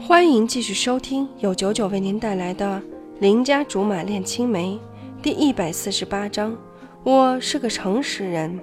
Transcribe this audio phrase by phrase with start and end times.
[0.00, 2.82] 欢迎继续收听由九九为您带来的
[3.20, 4.78] 《邻家竹马恋青梅》
[5.22, 6.56] 第一百四十八章。
[7.04, 8.58] 我是个诚实人，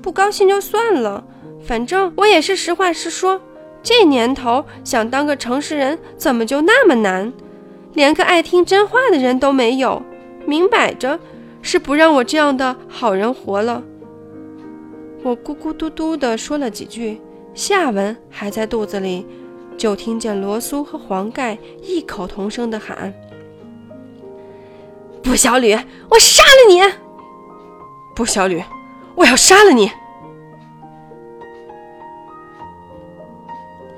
[0.00, 1.22] 不高兴就算了，
[1.62, 3.40] 反正我也是实话实说。
[3.82, 7.32] 这年头想当个诚实人，怎么就那么难？
[7.92, 10.00] 连个爱听真话的人都没有，
[10.46, 11.18] 明摆着
[11.62, 13.82] 是不让我这样的好人活了。
[15.22, 17.20] 我咕咕嘟嘟地说了几句，
[17.54, 19.26] 下文还在肚子里。
[19.76, 23.12] 就听见罗苏和黄盖异口同声的喊
[25.22, 25.74] ：“不，小吕，
[26.08, 26.80] 我杀了你！
[28.14, 28.62] 不，小吕，
[29.14, 29.90] 我要杀了你！”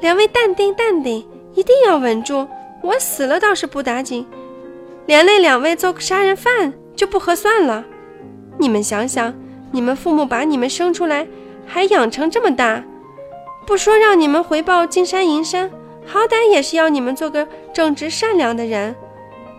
[0.00, 2.46] 两位淡定，淡定，一定要稳住。
[2.82, 4.24] 我死了倒是不打紧，
[5.06, 7.84] 连累两位做个杀人犯就不合算了。
[8.56, 9.34] 你们想想，
[9.72, 11.26] 你们父母把你们生出来，
[11.66, 12.82] 还养成这么大。
[13.68, 15.70] 不说让你们回报金山银山，
[16.06, 18.96] 好歹也是要你们做个正直善良的人。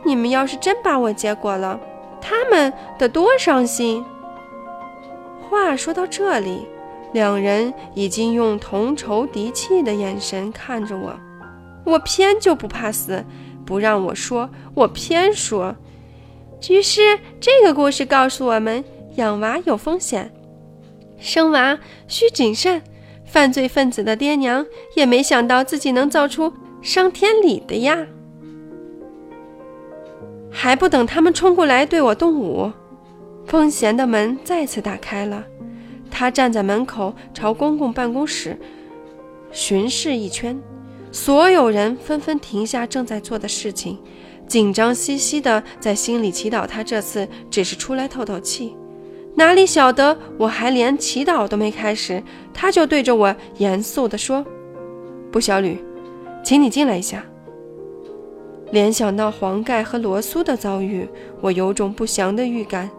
[0.03, 1.79] 你们要是真把我结果了，
[2.19, 4.03] 他们得多伤心。
[5.47, 6.65] 话说到这里，
[7.13, 11.13] 两人已经用同仇敌气的眼神看着我。
[11.85, 13.23] 我偏就不怕死，
[13.63, 15.75] 不让我说，我偏说。
[16.67, 18.83] 于是这个故事告诉我们：
[19.17, 20.33] 养娃有风险，
[21.19, 22.81] 生娃需谨慎。
[23.29, 28.07] 犯罪分子的爹娘也没想到自己能造出伤天理的呀！
[30.49, 32.71] 还不等他们冲过来对我动武，
[33.45, 35.45] 风贤的门再次打开了。
[36.09, 38.57] 他站在门口，朝公共办公室
[39.51, 40.59] 巡视一圈，
[41.11, 43.99] 所有人纷纷停下正在做的事情，
[44.47, 48.75] 紧张兮兮的在心里祈祷他这次只是出来透透气。
[49.39, 52.21] 哪里晓得，我还连祈祷都没开始，
[52.53, 54.45] 他就对着我严肃地说
[55.31, 55.81] ：“不，小吕，
[56.43, 57.23] 请你进来一下。”
[58.71, 61.07] 联想到黄盖和罗苏的遭遇，
[61.39, 62.89] 我有种不祥的预感。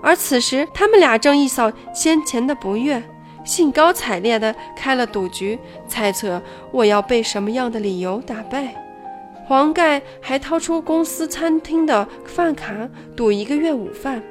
[0.00, 3.02] 而此时，他们俩正一扫先前的不悦，
[3.44, 6.40] 兴高采烈地开了赌局，猜测
[6.72, 8.74] 我要被什么样的理由打败。
[9.44, 14.22] 黄盖还掏出公司餐厅的饭卡，赌一个月午饭。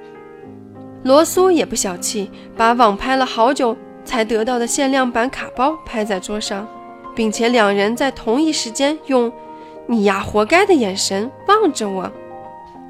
[1.03, 6.67] 罗苏也不小气，把网拍了好久才得到的限量版卡包拍在桌上，
[7.15, 9.31] 并且两人在同一时间用
[9.87, 12.11] “你呀，活该”的眼神望着我，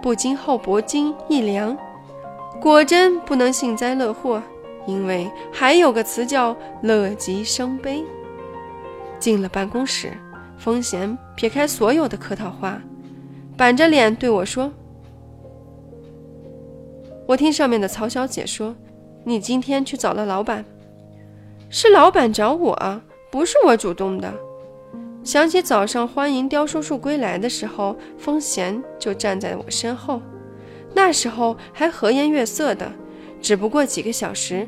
[0.02, 1.78] 不禁后脖颈一凉。
[2.59, 4.42] 果真不能幸灾乐祸，
[4.88, 8.03] 因为还有个词叫“乐极生悲”。
[9.19, 10.12] 进了办公室，
[10.58, 12.81] 风贤撇开所有的客套话，
[13.56, 14.72] 板着脸对我说。
[17.30, 18.76] 我听上面的曹小姐说，
[19.24, 20.66] 你今天去找了老板，
[21.70, 24.34] 是老板找我，不是我主动的。
[25.24, 30.20] 想起早上欢迎刁叔叔归来的时候，风贤就站在我身后，
[30.96, 32.92] 那时候还和颜悦色的，
[33.40, 34.68] 只不过几个小时，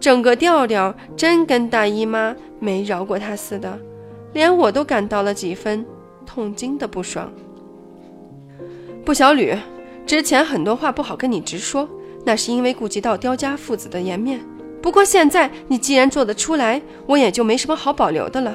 [0.00, 3.78] 整个调调真跟大姨妈没饶过他似的，
[4.32, 5.84] 连我都感到了几分
[6.24, 7.30] 痛经的不爽。
[9.04, 9.54] 不，小吕，
[10.06, 11.86] 之前很多话不好跟你直说。
[12.28, 14.38] 那是因为顾及到刁家父子的颜面。
[14.82, 18.54] 不过现在你既然做得出来，我也就没什么好保留的了。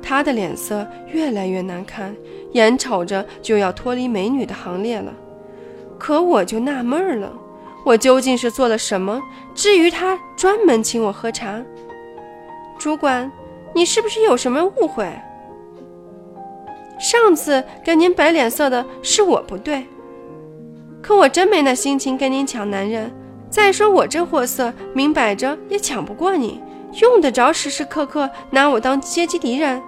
[0.00, 2.14] 他的脸色越来越难看，
[2.52, 5.12] 眼瞅着就要脱离美女的行列了。
[5.98, 7.32] 可我就纳闷了，
[7.84, 9.20] 我究竟是做了什么？
[9.56, 11.60] 至于他专门请我喝茶，
[12.78, 13.28] 主管，
[13.74, 15.04] 你是不是有什么误会？
[17.00, 19.84] 上次跟您摆脸色的是我不对。
[21.10, 23.12] 可我真没那心情跟您抢男人。
[23.50, 26.62] 再说我这货色，明摆着也抢不过你，
[27.00, 29.82] 用得着时时刻刻拿我当阶级敌人，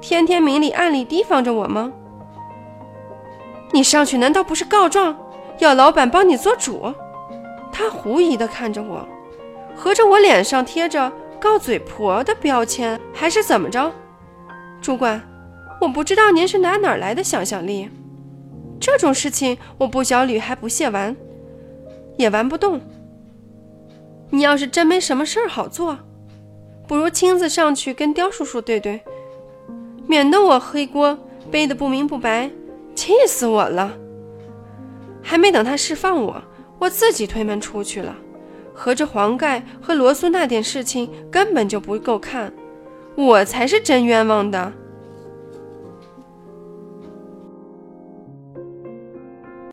[0.00, 1.92] 天天明里暗里提防着我吗？
[3.70, 5.14] 你上去难道不是告状，
[5.58, 6.90] 要老板帮你做主？
[7.70, 9.06] 他狐疑地看着我，
[9.76, 13.92] 合着我脸上贴着告嘴婆的标签，还是怎么着？
[14.80, 15.20] 主管，
[15.82, 17.90] 我不知道您是拿哪儿来的想象力。
[18.82, 21.14] 这种事情我不小吕还不屑玩，
[22.16, 22.80] 也玩不动。
[24.30, 25.96] 你要是真没什么事儿好做，
[26.88, 29.00] 不如亲自上去跟刁叔叔对对，
[30.08, 31.16] 免得我黑锅
[31.48, 32.50] 背得不明不白，
[32.96, 33.92] 气死我了。
[35.22, 36.42] 还没等他释放我，
[36.80, 38.16] 我自己推门出去了。
[38.74, 42.52] 合着黄盖和罗苏那点事情根本就不够看，
[43.14, 44.72] 我才是真冤枉的。